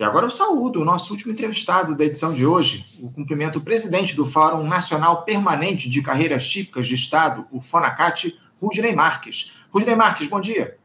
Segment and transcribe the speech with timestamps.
[0.00, 3.60] E agora eu saúdo o nosso último entrevistado da edição de hoje, o cumprimento o
[3.60, 9.58] presidente do Fórum Nacional Permanente de Carreiras Típicas de Estado, o FONACAT, Rudney Marques.
[9.70, 10.78] Rudney Marques, bom dia.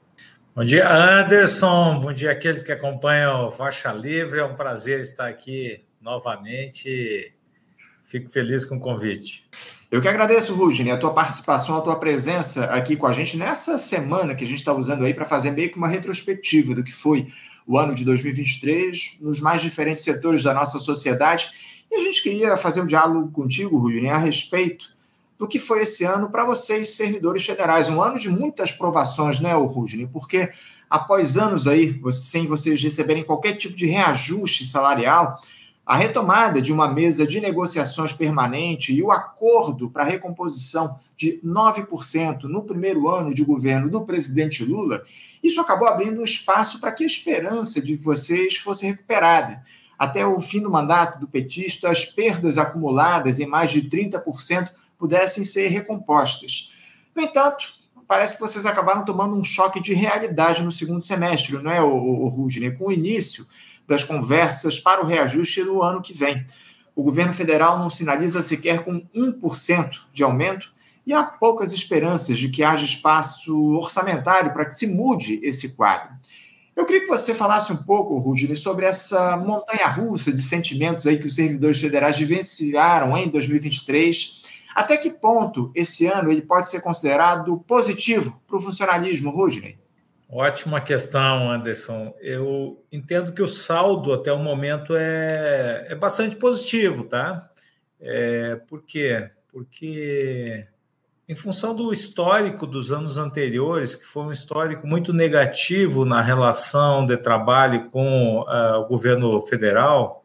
[0.54, 2.02] Bom dia, Anderson.
[2.02, 4.42] Bom dia àqueles que acompanham o Faixa Livre.
[4.42, 7.34] É um prazer estar aqui novamente.
[8.04, 9.48] Fico feliz com o convite.
[9.90, 13.78] Eu que agradeço, Rudney, a tua participação, a tua presença aqui com a gente nessa
[13.78, 16.92] semana que a gente está usando aí para fazer meio que uma retrospectiva do que
[16.92, 17.28] foi
[17.68, 21.50] o ano de 2023 nos mais diferentes setores da nossa sociedade.
[21.92, 24.94] E a gente queria fazer um diálogo contigo, Rudney, a respeito
[25.38, 27.90] do que foi esse ano para vocês, servidores federais.
[27.90, 30.08] Um ano de muitas provações, né, Rudney?
[30.08, 30.50] Porque
[30.90, 35.38] após anos aí, sem vocês receberem qualquer tipo de reajuste salarial,
[35.86, 41.40] a retomada de uma mesa de negociações permanente e o acordo para a recomposição de
[41.46, 45.04] 9% no primeiro ano de governo do presidente Lula,
[45.44, 49.64] isso acabou abrindo um espaço para que a esperança de vocês fosse recuperada.
[49.98, 55.44] Até o fim do mandato do petista, as perdas acumuladas em mais de 30% pudessem
[55.44, 56.74] ser recompostas.
[57.16, 57.66] No entanto,
[58.08, 61.94] parece que vocês acabaram tomando um choque de realidade no segundo semestre, não é, o,
[61.94, 62.72] o, Rudney?
[62.72, 63.46] Com o início
[63.88, 66.46] das conversas para o reajuste no ano que vem.
[66.96, 70.74] O governo federal não sinaliza sequer com 1% de aumento
[71.06, 76.12] e há poucas esperanças de que haja espaço orçamentário para que se mude esse quadro.
[76.76, 81.18] Eu queria que você falasse um pouco, Rudney, sobre essa montanha russa de sentimentos aí
[81.18, 84.44] que os servidores federais vivenciaram em 2023.
[84.76, 89.78] Até que ponto esse ano ele pode ser considerado positivo para o funcionalismo, Rudney?
[90.28, 92.14] Ótima questão, Anderson.
[92.20, 97.50] Eu entendo que o saldo até o momento é, é bastante positivo, tá?
[98.00, 99.30] É, por quê?
[99.52, 100.68] Porque
[101.28, 107.06] em função do histórico dos anos anteriores, que foi um histórico muito negativo na relação
[107.06, 110.24] de trabalho com uh, o governo federal,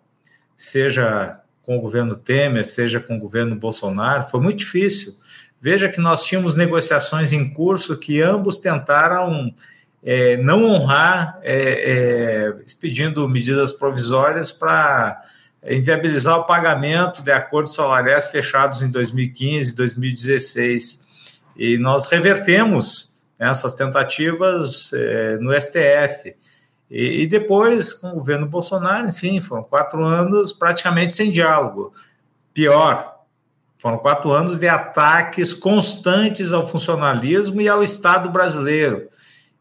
[0.55, 5.15] seja com o governo Temer, seja com o governo Bolsonaro, foi muito difícil.
[5.59, 9.55] Veja que nós tínhamos negociações em curso que ambos tentaram
[10.03, 15.23] é, não honrar, é, é, expedindo medidas provisórias para
[15.69, 21.09] inviabilizar o pagamento de acordos salariais fechados em 2015 e 2016.
[21.57, 26.35] E nós revertemos essas tentativas é, no STF.
[26.91, 31.93] E, depois, com o governo Bolsonaro, enfim, foram quatro anos praticamente sem diálogo.
[32.53, 33.21] Pior,
[33.79, 39.09] foram quatro anos de ataques constantes ao funcionalismo e ao Estado brasileiro.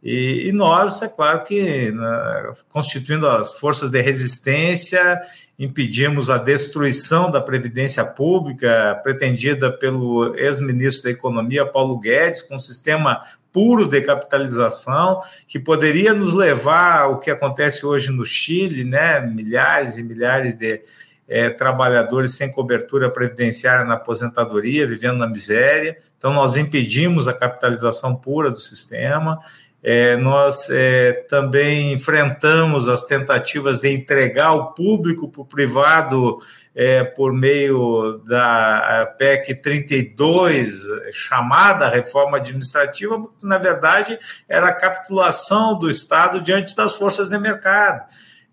[0.01, 5.19] E, e, nós, é claro que, né, constituindo as forças de resistência,
[5.57, 12.59] impedimos a destruição da Previdência Pública, pretendida pelo ex-ministro da Economia, Paulo Guedes, com um
[12.59, 13.21] sistema
[13.51, 19.19] puro de capitalização, que poderia nos levar ao que acontece hoje no Chile, né?
[19.19, 20.81] milhares e milhares de
[21.27, 25.97] é, trabalhadores sem cobertura previdenciária na aposentadoria, vivendo na miséria.
[26.17, 29.39] Então, nós impedimos a capitalização pura do sistema
[29.81, 36.38] é, nós é, também enfrentamos as tentativas de entregar o público para o privado
[36.75, 45.78] é, por meio da PEC 32, chamada reforma administrativa, que na verdade era a capitulação
[45.78, 48.06] do Estado diante das forças de mercado.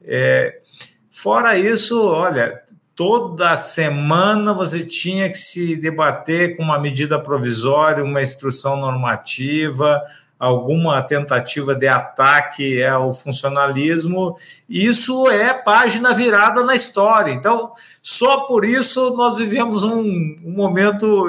[0.03, 0.61] É,
[1.11, 2.63] fora isso, olha,
[2.95, 10.01] toda semana você tinha que se debater com uma medida provisória, uma instrução normativa,
[10.39, 14.37] alguma tentativa de ataque ao funcionalismo,
[14.69, 17.33] isso é página virada na história.
[17.33, 20.03] Então, só por isso nós vivemos um,
[20.45, 21.29] um momento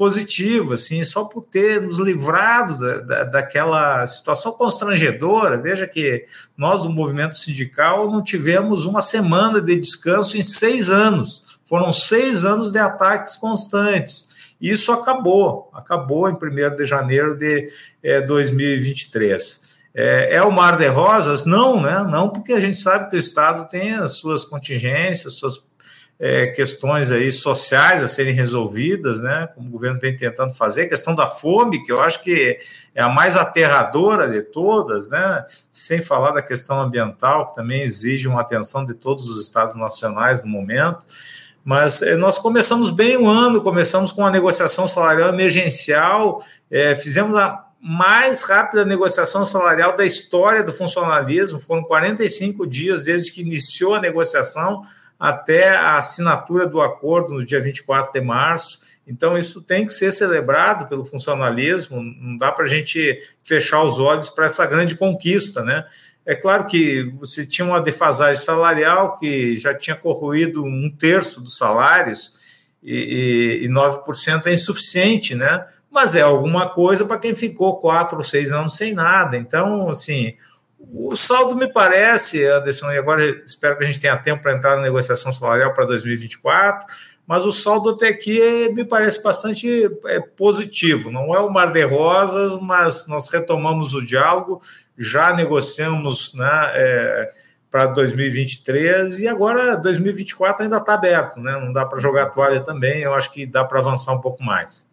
[0.00, 5.60] positivo, assim, só por ter nos livrado da, da, daquela situação constrangedora.
[5.60, 6.24] Veja que
[6.56, 11.44] nós, do movimento sindical, não tivemos uma semana de descanso em seis anos.
[11.66, 14.29] Foram seis anos de ataques constantes.
[14.60, 17.68] Isso acabou, acabou em 1 de janeiro de
[18.02, 19.70] é, 2023.
[19.94, 21.44] É, é, o mar de rosas?
[21.44, 22.06] Não, né?
[22.08, 25.70] Não, porque a gente sabe que o Estado tem as suas contingências, suas
[26.20, 29.48] é, questões aí sociais a serem resolvidas, né?
[29.54, 32.58] Como o governo vem tentando fazer, a questão da fome, que eu acho que
[32.94, 35.44] é a mais aterradora de todas, né?
[35.72, 40.44] Sem falar da questão ambiental, que também exige uma atenção de todos os estados nacionais
[40.44, 41.00] no momento.
[41.64, 47.36] Mas é, nós começamos bem o ano, começamos com uma negociação salarial emergencial, é, fizemos
[47.36, 53.94] a mais rápida negociação salarial da história do funcionalismo, foram 45 dias desde que iniciou
[53.94, 54.84] a negociação
[55.18, 58.80] até a assinatura do acordo no dia 24 de março.
[59.06, 63.98] Então, isso tem que ser celebrado pelo funcionalismo, não dá para a gente fechar os
[63.98, 65.84] olhos para essa grande conquista, né?
[66.30, 71.56] É claro que você tinha uma defasagem salarial que já tinha corroído um terço dos
[71.56, 72.38] salários
[72.80, 75.66] e, e, e 9% é insuficiente, né?
[75.90, 79.36] Mas é alguma coisa para quem ficou quatro ou seis anos sem nada.
[79.36, 80.36] Então, assim,
[80.78, 84.76] o saldo me parece, Anderson, e agora espero que a gente tenha tempo para entrar
[84.76, 86.86] na negociação salarial para 2024
[87.30, 91.12] mas o saldo até aqui é, me parece bastante é, positivo.
[91.12, 94.60] Não é o mar de rosas, mas nós retomamos o diálogo,
[95.00, 97.32] já negociamos né, é,
[97.70, 101.52] para 2023 e agora 2024 ainda está aberto, né?
[101.52, 104.86] não dá para jogar toalha também, eu acho que dá para avançar um pouco mais.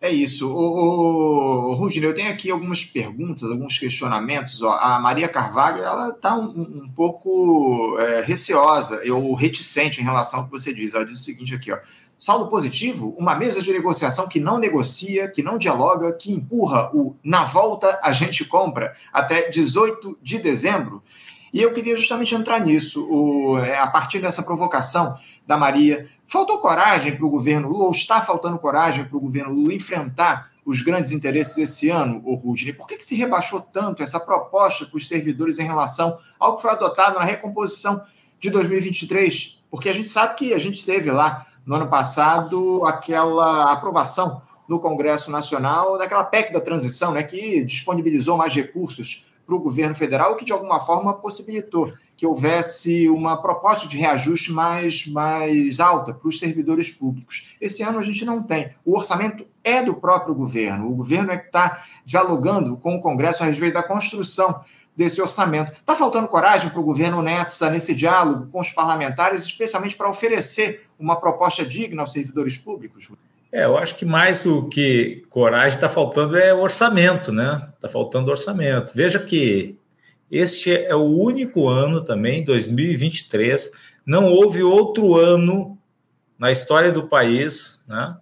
[0.00, 0.52] É isso.
[0.52, 4.60] O, o, Rudine, eu tenho aqui algumas perguntas, alguns questionamentos.
[4.60, 4.68] Ó.
[4.68, 10.46] A Maria Carvalho, ela está um, um, pouco é, receosa, ou reticente em relação ao
[10.46, 10.92] que você diz.
[10.92, 11.78] Ela diz o seguinte aqui, ó.
[12.24, 17.16] Saldo positivo, uma mesa de negociação que não negocia, que não dialoga, que empurra o
[17.20, 21.02] na volta a gente compra até 18 de dezembro.
[21.52, 26.06] E eu queria justamente entrar nisso, o, é, a partir dessa provocação da Maria.
[26.28, 30.52] Faltou coragem para o governo Lula, ou está faltando coragem para o governo Lula enfrentar
[30.64, 32.72] os grandes interesses esse ano, o Rudney?
[32.72, 36.62] Por que, que se rebaixou tanto essa proposta para os servidores em relação ao que
[36.62, 38.00] foi adotado na recomposição
[38.38, 39.64] de 2023?
[39.68, 44.80] Porque a gente sabe que a gente teve lá no ano passado aquela aprovação no
[44.80, 50.36] Congresso Nacional daquela PEC da transição, né, que disponibilizou mais recursos para o governo federal,
[50.36, 56.28] que de alguma forma possibilitou que houvesse uma proposta de reajuste mais, mais alta para
[56.28, 57.56] os servidores públicos.
[57.60, 58.70] Esse ano a gente não tem.
[58.84, 60.88] O orçamento é do próprio governo.
[60.88, 64.62] O governo é que está dialogando com o Congresso a respeito da construção
[64.96, 65.72] desse orçamento.
[65.72, 70.86] Está faltando coragem para o governo nessa, nesse diálogo com os parlamentares, especialmente para oferecer
[70.98, 73.10] uma proposta digna aos servidores públicos?
[73.50, 77.68] É, eu acho que mais do que coragem está faltando é orçamento, né?
[77.74, 78.92] Está faltando orçamento.
[78.94, 79.76] Veja que
[80.30, 83.70] este é o único ano também, 2023,
[84.06, 85.78] não houve outro ano
[86.38, 88.16] na história do país, né?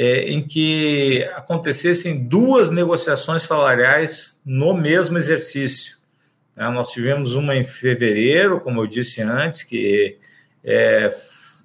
[0.00, 5.98] É, em que acontecessem duas negociações salariais no mesmo exercício.
[6.54, 6.70] Né?
[6.70, 10.16] Nós tivemos uma em fevereiro, como eu disse antes, que
[10.62, 11.10] é,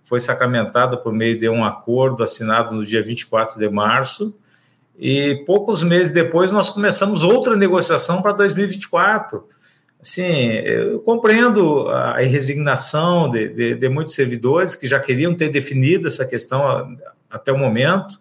[0.01, 4.35] foi sacramentada por meio de um acordo assinado no dia 24 de março,
[4.97, 9.47] e poucos meses depois nós começamos outra negociação para 2024.
[10.01, 16.07] Assim, eu compreendo a resignação de, de, de, muitos servidores que já queriam ter definido
[16.07, 16.97] essa questão
[17.33, 18.19] até o momento.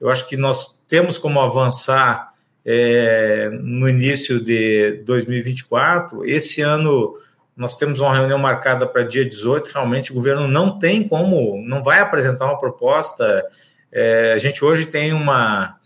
[0.00, 2.32] Eu acho que nós temos como avançar
[2.64, 6.24] é, no início de 2024.
[6.24, 7.14] Esse ano
[7.56, 9.70] nós temos uma reunião marcada para dia 18.
[9.72, 13.44] Realmente, o governo não tem como, não vai apresentar uma proposta.
[13.90, 15.76] É, a gente hoje tem uma,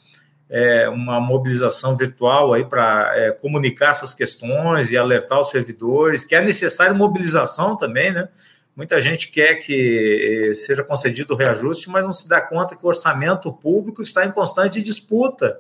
[0.49, 6.34] é, uma mobilização virtual aí para é, comunicar essas questões e alertar os servidores, que
[6.34, 8.28] é necessário mobilização também, né?
[8.76, 12.84] Muita gente quer que é, seja concedido o reajuste, mas não se dá conta que
[12.84, 15.58] o orçamento público está em constante disputa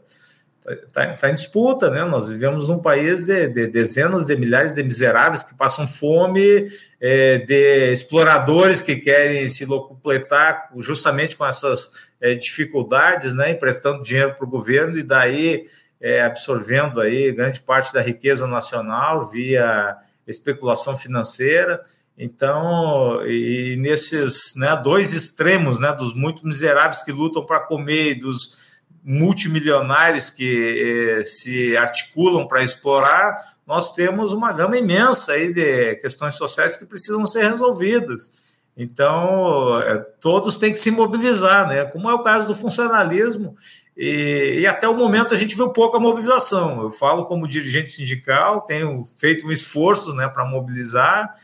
[0.72, 2.04] está tá em disputa, né?
[2.04, 6.70] Nós vivemos num país de, de, dezenas de milhares de miseráveis que passam fome,
[7.00, 13.52] é, de exploradores que querem se locupletar justamente com essas é, dificuldades, né?
[13.52, 15.66] Emprestando dinheiro para o governo e daí
[16.00, 19.96] é, absorvendo aí grande parte da riqueza nacional via
[20.26, 21.80] especulação financeira.
[22.18, 28.20] Então, e nesses né, dois extremos, né, dos muito miseráveis que lutam para comer e
[28.20, 35.94] dos multimilionários que eh, se articulam para explorar, nós temos uma gama imensa aí de
[35.96, 38.46] questões sociais que precisam ser resolvidas.
[38.76, 41.84] Então, é, todos têm que se mobilizar, né?
[41.84, 43.56] Como é o caso do funcionalismo,
[43.96, 46.82] e, e, até o momento a gente viu pouca mobilização.
[46.82, 51.34] Eu falo como dirigente sindical, tenho feito um esforço né, para mobilizar,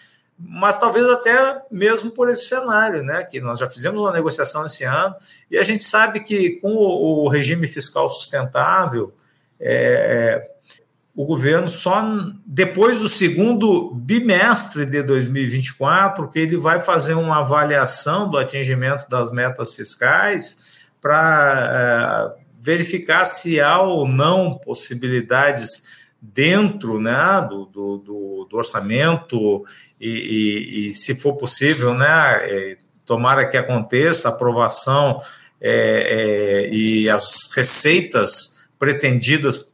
[0.45, 3.23] mas talvez até mesmo por esse cenário, né?
[3.23, 5.15] Que nós já fizemos uma negociação esse ano
[5.51, 9.15] e a gente sabe que com o, regime fiscal sustentável,
[9.61, 10.51] é,
[11.15, 12.03] o governo só
[12.45, 19.31] depois do segundo bimestre de 2024 que ele vai fazer uma avaliação do atingimento das
[19.31, 25.85] metas fiscais para é, verificar se há ou não possibilidades
[26.21, 29.65] dentro né, do, do, do orçamento
[30.03, 35.23] e, e, e, se for possível, né, é, tomara que aconteça a aprovação
[35.61, 39.65] é, é, e as receitas pretendidas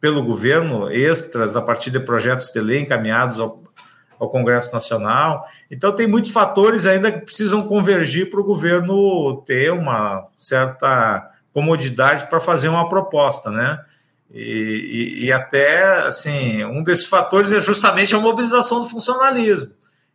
[0.00, 3.62] pelo governo, extras a partir de projetos de lei encaminhados ao,
[4.18, 5.46] ao Congresso Nacional.
[5.70, 12.26] Então, tem muitos fatores ainda que precisam convergir para o governo ter uma certa comodidade
[12.26, 13.78] para fazer uma proposta, né?
[14.32, 14.42] E,
[15.22, 19.72] e, e, até, assim, um desses fatores é justamente a mobilização do funcionalismo.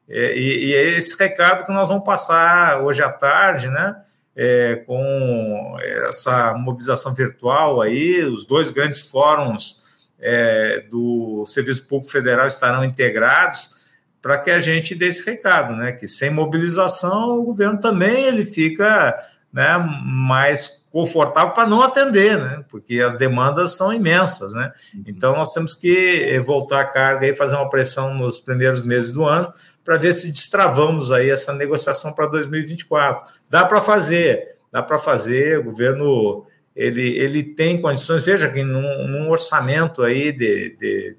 [0.08, 3.96] E, e, é esse recado que nós vamos passar hoje à tarde, né?
[4.38, 9.86] É, com essa mobilização virtual aí, os dois grandes fóruns
[10.20, 13.86] é, do Serviço Público Federal estarão integrados
[14.22, 15.92] para que a gente dê esse recado, né?
[15.92, 19.18] Que sem mobilização o governo também ele fica
[19.54, 22.64] né, mais confortável para não atender, né?
[22.70, 24.72] Porque as demandas são imensas, né?
[24.94, 25.04] Uhum.
[25.08, 29.26] Então nós temos que voltar a carga e fazer uma pressão nos primeiros meses do
[29.26, 33.30] ano para ver se destravamos aí essa negociação para 2024.
[33.50, 35.60] Dá para fazer, dá para fazer.
[35.60, 38.26] O governo ele, ele tem condições.
[38.26, 41.18] Veja que num, num orçamento aí de, de,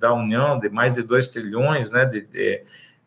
[0.00, 2.04] da União de mais de 2 trilhões, né?
[2.06, 2.60] De, de,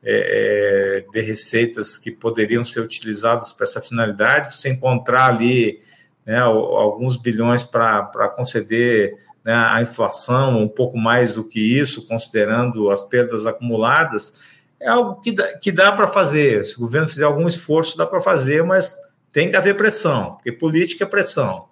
[0.08, 5.82] é, é, de receitas que poderiam ser utilizadas para essa finalidade, você encontrar ali
[6.26, 12.90] né, alguns bilhões para conceder né, a inflação, um pouco mais do que isso, considerando
[12.90, 14.40] as perdas acumuladas,
[14.80, 16.66] é algo que dá, que dá para fazer.
[16.66, 18.96] Se o governo fizer algum esforço, dá para fazer, mas
[19.32, 21.66] tem que haver pressão, porque política é pressão.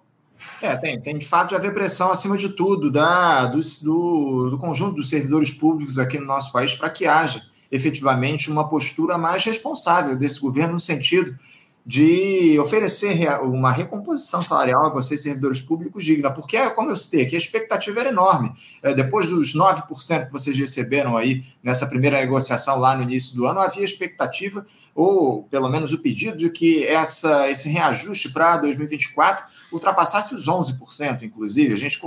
[0.62, 4.58] É, tem, tem de fato de haver pressão acima de tudo da, do, do, do
[4.58, 9.44] conjunto dos servidores públicos aqui no nosso país para que haja efetivamente uma postura mais
[9.44, 11.36] responsável desse governo no sentido
[11.86, 17.34] de oferecer uma recomposição salarial a vocês, servidores públicos, digna, porque, como eu citei aqui,
[17.34, 18.52] a expectativa era enorme.
[18.82, 23.46] É, depois dos 9% que vocês receberam aí nessa primeira negociação lá no início do
[23.46, 24.64] ano, havia expectativa,
[24.94, 31.22] ou pelo menos o pedido, de que essa, esse reajuste para 2024 ultrapassasse os 11%,
[31.22, 31.74] inclusive.
[31.74, 32.00] A gente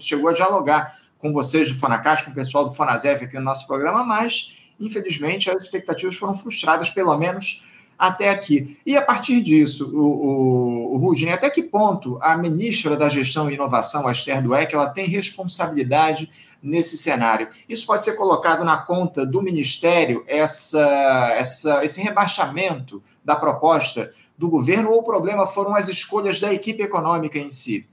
[0.00, 3.66] chegou a dialogar com vocês do Fonacast, com o pessoal do Fonazef aqui no nosso
[3.66, 7.72] programa, mas, infelizmente, as expectativas foram frustradas, pelo menos
[8.06, 8.78] até aqui.
[8.84, 13.50] E a partir disso, o, o, o Rudine, até que ponto a ministra da Gestão
[13.50, 16.30] e Inovação, a Esther Dweck, ela tem responsabilidade
[16.62, 17.48] nesse cenário?
[17.68, 24.50] Isso pode ser colocado na conta do Ministério, essa, essa, esse rebaixamento da proposta do
[24.50, 27.86] governo, ou o problema foram as escolhas da equipe econômica em si?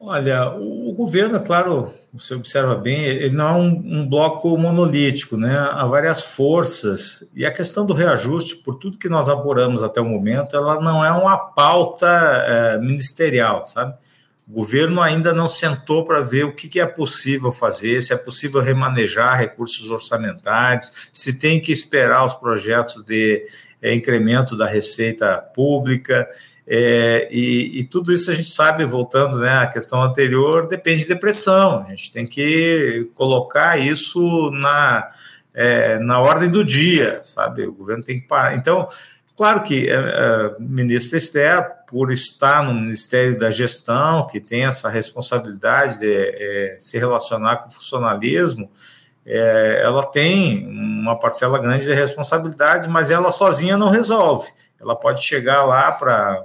[0.00, 5.36] Olha, o governo, é claro, você observa bem, ele não é um, um, bloco monolítico,
[5.36, 5.56] né?
[5.58, 10.04] Há várias forças e a questão do reajuste, por tudo que nós apuramos até o
[10.04, 13.92] momento, ela não é uma pauta é, ministerial, sabe?
[14.48, 18.16] O governo ainda não sentou para ver o que, que é possível fazer, se é
[18.16, 23.44] possível remanejar recursos orçamentários, se tem que esperar os projetos de
[23.82, 26.26] é, incremento da receita pública.
[26.70, 31.16] É, e, e, tudo isso a gente sabe, voltando né, à questão anterior, depende de
[31.16, 31.86] pressão.
[31.86, 35.08] A gente tem que colocar isso na,
[35.54, 37.66] é, na ordem do dia, sabe?
[37.66, 38.54] O governo tem que parar.
[38.54, 38.86] Então,
[39.34, 44.66] claro que é, é, o ministro Esther, por estar no Ministério da Gestão, que tem
[44.66, 48.70] essa responsabilidade de é, se relacionar com o funcionalismo,
[49.24, 54.46] é, ela tem uma parcela grande de responsabilidade, mas ela sozinha não resolve.
[54.78, 56.44] Ela pode chegar lá para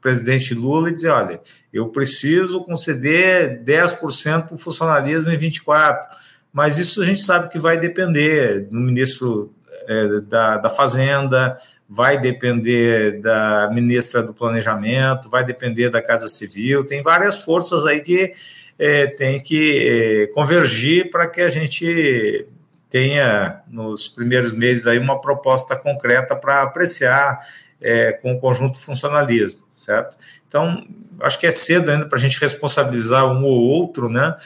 [0.00, 1.40] presidente Lula e dizer: olha,
[1.72, 6.08] eu preciso conceder 10% para o funcionalismo em 24,
[6.52, 9.52] mas isso a gente sabe que vai depender do ministro
[9.86, 11.56] é, da, da Fazenda,
[11.88, 18.00] vai depender da ministra do Planejamento, vai depender da Casa Civil, tem várias forças aí
[18.00, 18.32] que
[18.78, 22.46] é, tem que é, convergir para que a gente
[22.90, 27.40] tenha nos primeiros meses aí uma proposta concreta para apreciar
[27.80, 30.16] é, com o conjunto funcionalismo, certo?
[30.48, 30.86] Então,
[31.20, 34.36] acho que é cedo ainda para a gente responsabilizar um ou outro, né?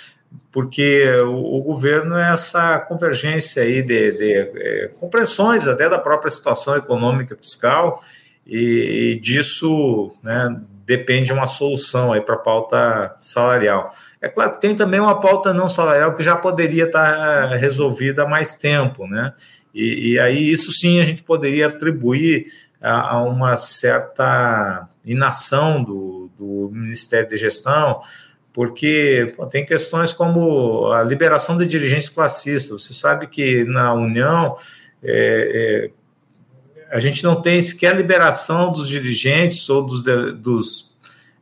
[0.50, 6.30] Porque o, o governo é essa convergência aí de, de é, compreensões até da própria
[6.30, 8.02] situação econômica fiscal
[8.46, 13.92] e, e disso, né, depende uma solução aí para a pauta salarial.
[14.20, 18.28] É claro que tem também uma pauta não salarial que já poderia estar resolvida há
[18.28, 19.34] mais tempo, né?
[19.74, 22.46] E, e aí isso sim a gente poderia atribuir
[22.80, 28.00] a, uma certa inação do, do Ministério de Gestão,
[28.52, 32.82] porque pô, tem questões como a liberação de dirigentes classistas.
[32.82, 34.56] Você sabe que na União
[35.02, 35.90] é,
[36.90, 40.96] é, a gente não tem sequer liberação dos dirigentes ou dos, dos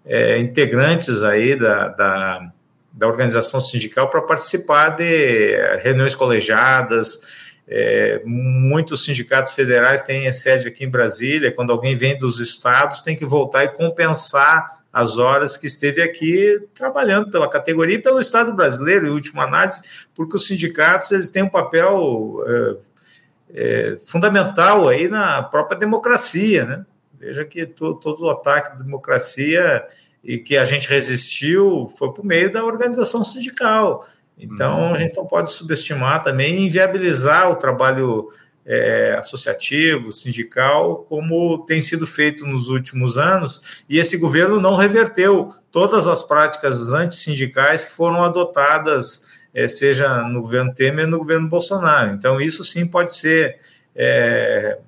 [0.04, 2.52] é, integrantes aí da, da,
[2.92, 10.84] da organização sindical para participar de reuniões colegiadas, é, muitos sindicatos federais têm sede aqui
[10.84, 11.52] em Brasília.
[11.52, 16.58] Quando alguém vem dos estados, tem que voltar e compensar as horas que esteve aqui
[16.74, 19.82] trabalhando pela categoria e pelo Estado brasileiro, em última análise,
[20.14, 22.76] porque os sindicatos eles têm um papel é,
[23.52, 26.86] é, fundamental aí na própria democracia, né?
[27.18, 29.84] Veja que to, todo o ataque à democracia
[30.22, 34.06] e que a gente resistiu foi por meio da organização sindical.
[34.38, 34.94] Então, uhum.
[34.94, 38.28] a gente não pode subestimar também inviabilizar o trabalho
[38.66, 45.54] é, associativo, sindical, como tem sido feito nos últimos anos, e esse governo não reverteu
[45.70, 52.12] todas as práticas antissindicais que foram adotadas, é, seja no governo Temer no governo Bolsonaro.
[52.12, 53.58] Então, isso sim pode ser
[53.94, 54.78] é,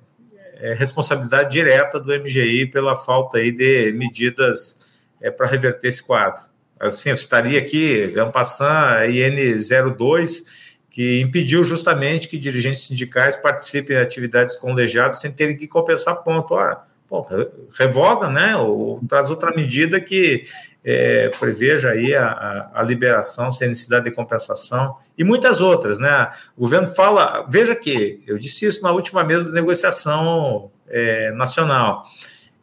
[0.57, 6.48] é responsabilidade direta do MGI pela falta aí de medidas é, para reverter esse quadro.
[6.79, 10.43] Assim, eu estaria aqui, Gampassan, IN02,
[10.89, 16.53] que impediu justamente que dirigentes sindicais participem de atividades colegiadas sem terem que compensar ponto.
[16.53, 17.25] Ora, pô,
[17.77, 18.55] revoga, né?
[18.55, 20.43] Ou traz outra medida que
[20.83, 26.31] é, preveja aí a, a, liberação sem necessidade de compensação e muitas outras, né?
[26.55, 32.03] O governo fala, veja que eu disse isso na última mesa de negociação é, nacional.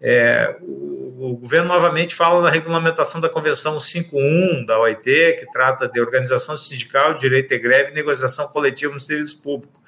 [0.09, 6.01] É, o, governo novamente fala da regulamentação da Convenção 51 da OIT, que trata de
[6.01, 9.83] organização sindical, direito de greve e negociação coletiva no serviço público.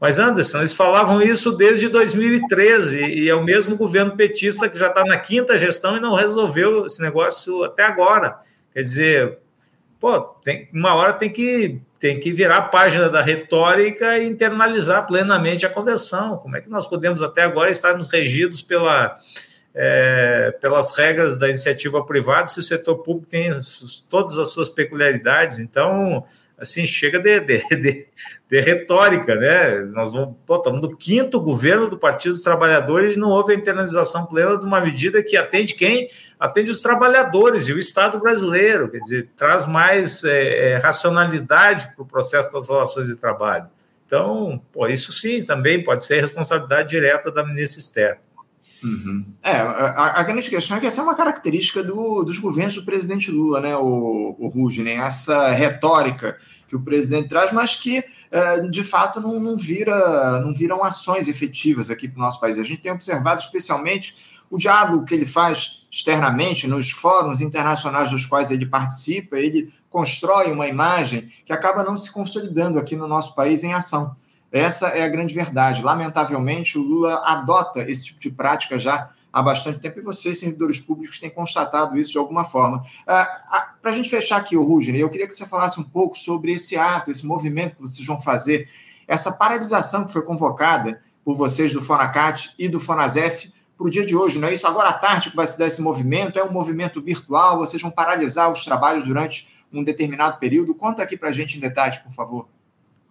[0.00, 4.88] Mas, Anderson, eles falavam isso desde 2013 e é o mesmo governo petista que já
[4.88, 8.38] está na quinta gestão e não resolveu esse negócio até agora.
[8.74, 9.38] Quer dizer,
[10.00, 15.06] pô, tem, uma hora tem que, tem que virar a página da retórica e internalizar
[15.06, 16.38] plenamente a convenção.
[16.38, 19.16] Como é que nós podemos até agora estarmos regidos pela
[19.74, 23.52] é, pelas regras da iniciativa privada, se o setor público tem
[24.10, 25.58] todas as suas peculiaridades.
[25.58, 26.24] Então,
[26.58, 28.06] assim, chega de, de, de,
[28.50, 29.80] de retórica, né?
[29.92, 33.56] Nós vamos, pô, estamos no quinto governo do Partido dos Trabalhadores e não houve a
[33.56, 36.10] internalização plena de uma medida que atende quem?
[36.38, 42.02] Atende os trabalhadores e o Estado brasileiro, quer dizer, traz mais é, é racionalidade para
[42.02, 43.66] o processo das relações de trabalho.
[44.06, 48.18] Então, pô, isso sim também pode ser responsabilidade direta da ministra Esther.
[48.82, 49.24] Uhum.
[49.42, 52.84] É, a, a, grande questão é que essa é uma característica do, dos governos do
[52.84, 58.60] presidente Lula, né, o, o Rudney, essa retórica que o presidente traz, mas que é,
[58.60, 62.58] de fato não, não, vira, não viram ações efetivas aqui para o nosso país.
[62.58, 68.26] A gente tem observado especialmente o diálogo que ele faz externamente nos fóruns internacionais dos
[68.26, 73.34] quais ele participa, ele constrói uma imagem que acaba não se consolidando aqui no nosso
[73.34, 74.14] país em ação.
[74.52, 75.82] Essa é a grande verdade.
[75.82, 80.80] Lamentavelmente, o Lula adota esse tipo de prática já há bastante tempo e vocês, servidores
[80.80, 82.82] públicos, têm constatado isso de alguma forma.
[83.06, 86.18] Ah, Para a gente fechar aqui, o Rudney, eu queria que você falasse um pouco
[86.18, 88.68] sobre esse ato, esse movimento que vocês vão fazer,
[89.06, 94.04] essa paralisação que foi convocada por vocês do Fonacat e do Fonasef para o dia
[94.04, 94.66] de hoje, não é isso?
[94.66, 97.90] Agora à tarde que vai se dar esse movimento, é um movimento virtual, vocês vão
[97.90, 100.74] paralisar os trabalhos durante um determinado período.
[100.74, 102.48] Conta aqui para a gente em detalhes, por favor.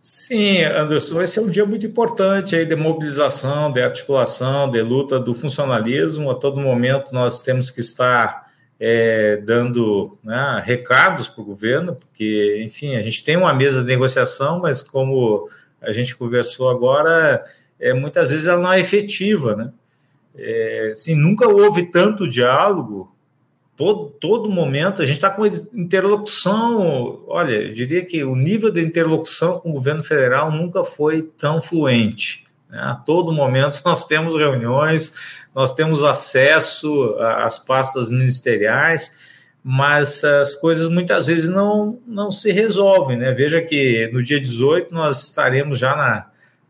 [0.01, 5.19] Sim, Anderson, esse é um dia muito importante aí de mobilização, de articulação, de luta
[5.19, 6.31] do funcionalismo.
[6.31, 12.61] A todo momento nós temos que estar é, dando né, recados para o governo, porque,
[12.65, 15.49] enfim, a gente tem uma mesa de negociação, mas como
[15.81, 17.43] a gente conversou agora,
[17.77, 19.71] é, muitas vezes ela não é efetiva, né?
[20.35, 23.13] É, assim, nunca houve tanto diálogo
[23.79, 27.23] todo, todo momento, a gente está com interlocução.
[27.29, 31.61] Olha, eu diria que o nível de interlocução com o governo federal nunca foi tão
[31.61, 32.43] fluente.
[32.69, 32.77] Né?
[32.77, 35.13] A todo momento nós temos reuniões,
[35.55, 39.17] nós temos acesso às pastas ministeriais,
[39.63, 43.15] mas as coisas muitas vezes não, não se resolvem.
[43.15, 43.31] Né?
[43.31, 46.25] Veja que no dia 18 nós estaremos já na,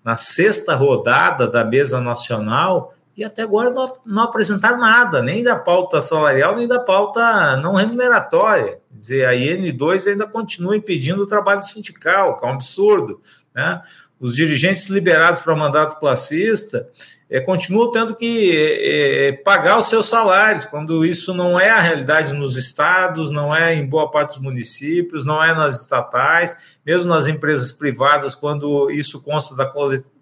[0.05, 5.57] na sexta rodada da mesa nacional e até agora não, não apresentaram nada, nem da
[5.57, 8.79] pauta salarial, nem da pauta não remuneratória.
[8.89, 13.19] Quer dizer, a IN2 ainda continua impedindo o trabalho sindical, que é um absurdo.
[13.53, 13.81] Né?
[14.21, 16.87] Os dirigentes liberados para mandato classista
[17.29, 22.33] é, continuam tendo que é, pagar os seus salários, quando isso não é a realidade
[22.33, 27.27] nos estados, não é em boa parte dos municípios, não é nas estatais, mesmo nas
[27.27, 29.69] empresas privadas, quando isso consta da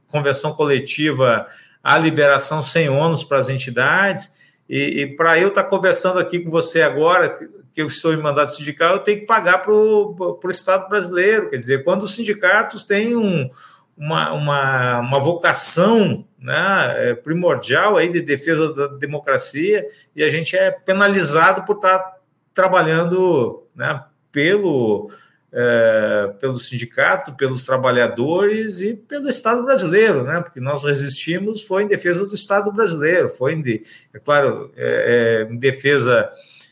[0.07, 1.45] convenção coletiva
[1.87, 4.33] a liberação sem ônus para as entidades.
[4.67, 8.21] E, e para eu estar tá conversando aqui com você agora, que eu estou em
[8.21, 11.49] mandato sindical, eu tenho que pagar para o Estado brasileiro.
[11.49, 13.49] Quer dizer, quando os sindicatos têm um,
[13.95, 20.57] uma, uma, uma vocação né, é, primordial aí de defesa da democracia e a gente
[20.57, 22.17] é penalizado por estar
[22.53, 25.09] trabalhando né, pelo
[25.51, 30.41] é, pelo sindicato, pelos trabalhadores e pelo Estado brasileiro, né?
[30.41, 33.81] Porque nós resistimos foi em defesa do Estado brasileiro, foi em, de,
[34.13, 36.29] é claro, é, é, em defesa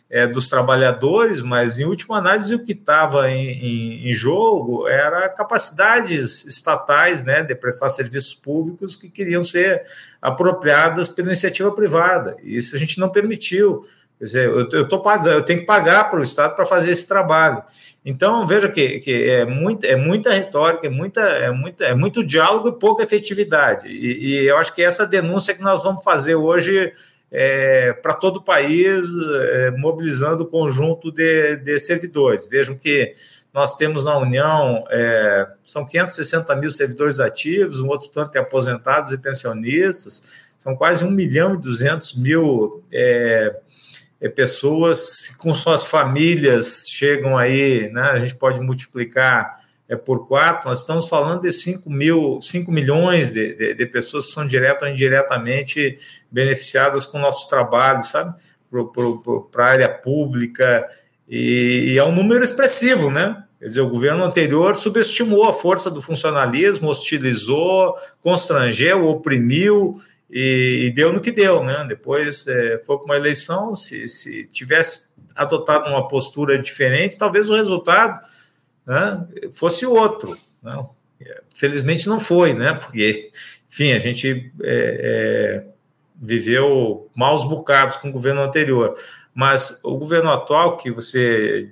[0.09, 5.27] é, dos trabalhadores, mas em última análise o que estava em, em, em, jogo era
[5.29, 9.83] capacidades estatais, né, de prestar serviços públicos que queriam ser
[10.21, 12.37] apropriadas pela iniciativa privada.
[12.43, 13.85] Isso a gente não permitiu.
[14.17, 16.91] Quer dizer, eu, eu tô pagando, eu tenho que pagar para o Estado para fazer
[16.91, 17.61] esse trabalho.
[18.03, 22.23] Então, veja que, que é, muito, é muita retórica, é, muita, é, muita, é muito
[22.23, 23.87] diálogo e pouca efetividade.
[23.87, 26.93] E, e eu acho que essa denúncia que nós vamos fazer hoje
[27.31, 29.05] é, para todo o país,
[29.51, 32.47] é, mobilizando o conjunto de, de, servidores.
[32.49, 33.13] Vejam que
[33.53, 39.11] nós temos na União, é, são 560 mil servidores ativos, um outro tanto de aposentados
[39.11, 40.23] e pensionistas,
[40.57, 43.55] são quase 1 milhão e 200 mil é,
[44.25, 50.67] é, pessoas com suas famílias chegam aí, né, a gente pode multiplicar é, por quatro,
[50.67, 54.83] nós estamos falando de 5, mil, 5 milhões de, de, de, pessoas que são direto
[54.83, 55.99] ou indiretamente
[56.31, 58.33] beneficiadas com o nosso trabalho, sabe?
[59.51, 60.89] Para a área pública,
[61.29, 63.43] e, e, é um número expressivo, né?
[63.59, 70.91] Quer dizer, o governo anterior subestimou a força do funcionalismo, hostilizou, constrangeu, oprimiu e, e
[70.91, 71.85] deu no que deu, né?
[71.87, 77.55] Depois é, foi para uma eleição, se, se tivesse adotado uma postura diferente, talvez o
[77.55, 78.19] resultado
[78.85, 80.37] né, fosse outro.
[80.61, 80.89] Não,
[81.53, 82.73] felizmente não foi, né?
[82.73, 83.31] Porque,
[83.69, 85.65] enfim, a gente é, é,
[86.15, 88.97] viveu maus bocados com o governo anterior.
[89.33, 91.69] Mas o governo atual, que você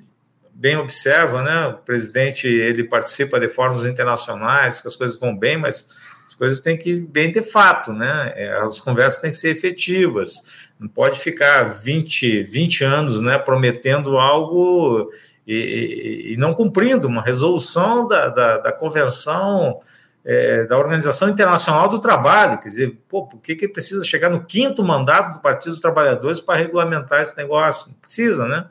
[0.54, 1.68] bem observa, né?
[1.68, 5.90] O presidente ele participa de fóruns internacionais, que as coisas vão bem, mas
[6.28, 8.34] as coisas têm que ir bem de fato, né?
[8.36, 10.72] É, as conversas têm que ser efetivas.
[10.80, 15.12] Não pode ficar 20, 20 anos né, prometendo algo
[15.46, 19.80] e, e, não cumprindo uma resolução da, da, da Convenção
[20.26, 22.60] é, da Organização Internacional do Trabalho.
[22.60, 26.40] Quer dizer, pô, por que, que precisa chegar no quinto mandato do Partido dos Trabalhadores
[26.40, 27.92] para regulamentar esse negócio?
[27.92, 28.66] Não precisa, né?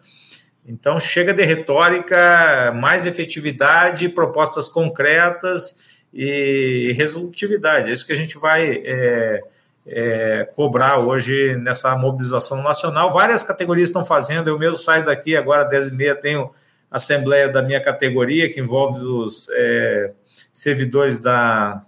[0.66, 7.88] Então, chega de retórica, mais efetividade, propostas concretas e resolutividade.
[7.88, 9.40] É isso que a gente vai é,
[9.86, 13.12] é, cobrar hoje nessa mobilização nacional.
[13.12, 16.50] Várias categorias estão fazendo, eu mesmo saio daqui agora, 10h30, tenho
[16.90, 20.12] assembleia da minha categoria, que envolve os é,
[20.52, 21.82] servidores da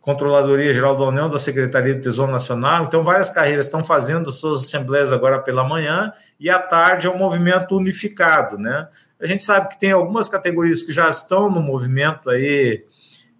[0.00, 2.86] Controladoria Geral da União, da Secretaria do Tesouro Nacional.
[2.86, 7.18] Então, várias carreiras estão fazendo suas assembleias agora pela manhã e à tarde é um
[7.18, 8.88] movimento unificado, né?
[9.20, 12.84] A gente sabe que tem algumas categorias que já estão no movimento aí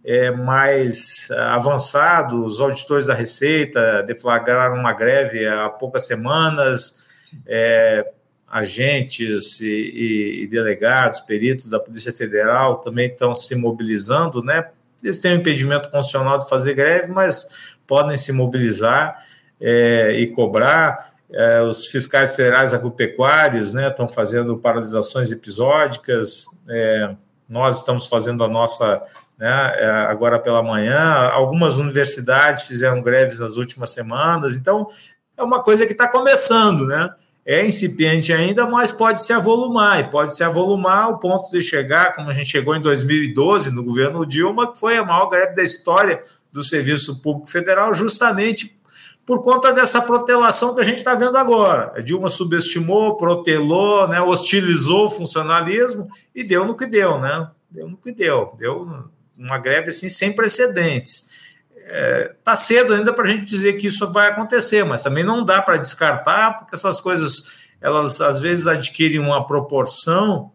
[0.08, 7.06] é, mais avançado, os auditores da Receita deflagraram uma greve há poucas semanas,
[7.46, 8.10] é,
[8.50, 14.70] agentes e, e, delegados, peritos da Polícia Federal também estão se mobilizando, né?
[15.04, 19.22] Eles têm um impedimento constitucional de fazer greve, mas podem se mobilizar
[19.60, 21.18] é, e cobrar.
[21.30, 27.14] É, os fiscais federais agropecuários né, estão fazendo paralisações episódicas, é,
[27.46, 29.02] nós estamos fazendo a nossa
[29.38, 30.98] né, é, agora pela manhã.
[31.32, 34.88] Algumas universidades fizeram greves nas últimas semanas, então
[35.36, 37.10] é uma coisa que está começando, né?
[37.46, 42.14] É incipiente ainda, mas pode se avolumar, e pode se avolumar ao ponto de chegar,
[42.14, 45.62] como a gente chegou em 2012, no governo Dilma, que foi a maior greve da
[45.62, 46.20] história
[46.52, 48.78] do Serviço Público Federal, justamente
[49.24, 51.92] por conta dessa protelação que a gente está vendo agora.
[51.96, 57.48] A Dilma subestimou, protelou, né, hostilizou o funcionalismo e deu no que deu, né?
[57.70, 58.54] Deu no que deu.
[58.58, 59.04] Deu
[59.38, 61.46] uma greve assim sem precedentes.
[61.74, 65.24] Está é, tá cedo ainda para a gente dizer que isso vai acontecer, mas também
[65.24, 70.52] não dá para descartar, porque essas coisas elas às vezes adquirem uma proporção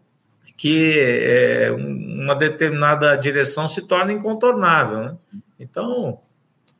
[0.56, 5.00] que é, uma determinada direção se torna incontornável.
[5.00, 5.16] Né?
[5.58, 6.20] Então,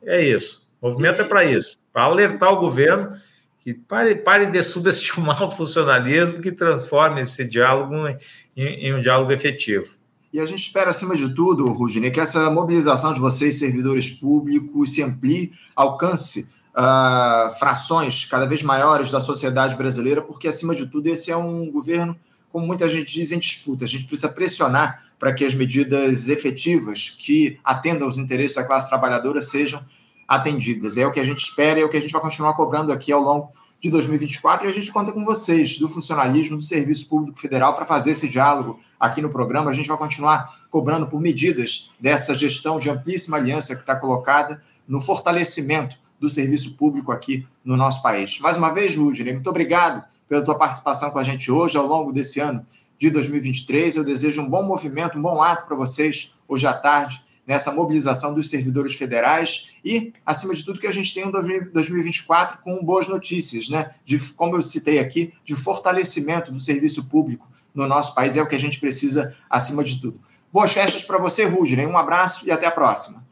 [0.03, 0.69] é isso.
[0.79, 3.17] O movimento é para isso para alertar o governo
[3.59, 8.17] que pare, pare de subestimar o funcionalismo, que transforme esse diálogo em,
[8.57, 9.95] em um diálogo efetivo.
[10.35, 14.93] E a gente espera, acima de tudo, Rudine, que essa mobilização de vocês, servidores públicos,
[14.93, 21.07] se amplie, alcance uh, frações cada vez maiores da sociedade brasileira, porque, acima de tudo,
[21.07, 22.17] esse é um governo,
[22.51, 23.85] como muita gente diz, em disputa.
[23.85, 28.89] A gente precisa pressionar para que as medidas efetivas que atendam os interesses da classe
[28.89, 29.81] trabalhadora sejam
[30.27, 30.97] atendidas.
[30.97, 32.91] É o que a gente espera e é o que a gente vai continuar cobrando
[32.91, 37.07] aqui ao longo de 2024 e a gente conta com vocês do funcionalismo do Serviço
[37.07, 39.69] Público Federal para fazer esse diálogo aqui no programa.
[39.69, 44.61] A gente vai continuar cobrando por medidas dessa gestão de amplíssima aliança que está colocada
[44.87, 48.39] no fortalecimento do serviço público aqui no nosso país.
[48.39, 52.11] Mais uma vez, Rudney, muito obrigado pela tua participação com a gente hoje, ao longo
[52.11, 52.65] desse ano
[52.97, 53.97] de 2023.
[53.97, 58.33] Eu desejo um bom movimento, um bom ato para vocês hoje à tarde nessa mobilização
[58.33, 63.07] dos servidores federais e, acima de tudo, que a gente tenha um 2024 com boas
[63.07, 63.91] notícias, né?
[64.03, 68.47] De, como eu citei aqui, de fortalecimento do serviço público no nosso país, é o
[68.47, 70.19] que a gente precisa acima de tudo.
[70.51, 71.85] Boas festas para você, Rudney.
[71.85, 73.25] Um abraço e até a próxima.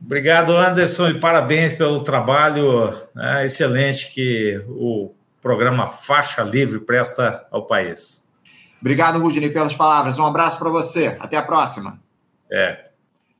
[0.00, 7.66] Obrigado, Anderson, e parabéns pelo trabalho né, excelente que o programa Faixa Livre presta ao
[7.66, 8.26] país.
[8.80, 10.18] Obrigado, Rudney, pelas palavras.
[10.18, 11.16] Um abraço para você.
[11.18, 11.98] Até a próxima.
[12.52, 12.90] É.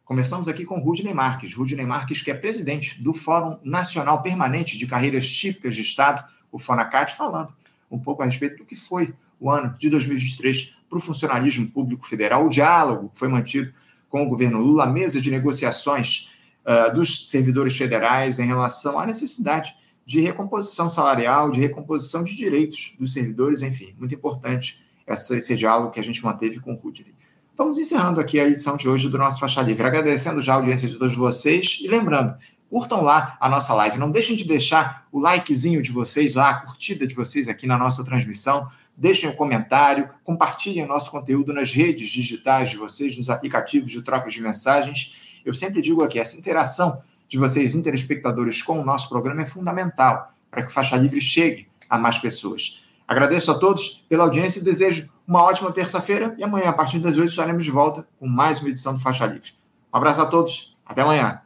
[0.04, 1.54] Conversamos aqui com Rudney Marques.
[1.54, 6.58] Rudney Marques, que é presidente do Fórum Nacional Permanente de Carreiras Típicas de Estado, o
[6.58, 7.52] FONACAT, falando
[7.90, 12.06] um pouco a respeito do que foi o ano de 2023 para o funcionalismo público
[12.06, 12.46] federal.
[12.46, 13.72] O diálogo foi mantido
[14.08, 19.06] com o governo Lula, a mesa de negociações uh, dos servidores federais em relação à
[19.06, 25.54] necessidade de recomposição salarial, de recomposição de direitos dos servidores, enfim, muito importante essa, esse
[25.56, 27.14] diálogo que a gente manteve com o Rudney.
[27.56, 30.88] Vamos encerrando aqui a edição de hoje do nosso Faixa Livre, agradecendo já a audiência
[30.88, 32.36] de todos vocês e lembrando,
[32.68, 36.60] curtam lá a nossa live, não deixem de deixar o likezinho de vocês lá, a
[36.60, 42.08] curtida de vocês aqui na nossa transmissão, deixem um comentário, compartilhem nosso conteúdo nas redes
[42.08, 45.40] digitais de vocês, nos aplicativos de troca de mensagens.
[45.44, 50.32] Eu sempre digo aqui, essa interação de vocês, interespectadores, com o nosso programa é fundamental
[50.50, 52.86] para que o Faixa Livre chegue a mais pessoas.
[53.06, 57.16] Agradeço a todos pela audiência e desejo uma ótima terça-feira e amanhã, a partir das
[57.16, 59.52] 8, estaremos de volta com mais uma edição do Faixa Livre.
[59.92, 61.40] Um abraço a todos, até amanhã.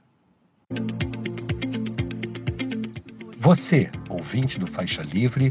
[3.38, 5.50] Você, ouvinte do Faixa Livre,